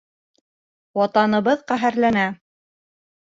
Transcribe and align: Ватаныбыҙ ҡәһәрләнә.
Ватаныбыҙ 0.99 1.61
ҡәһәрләнә. 1.73 2.25